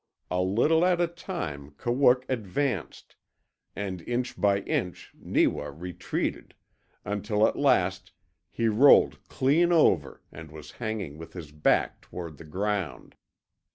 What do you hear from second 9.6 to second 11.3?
over and was hanging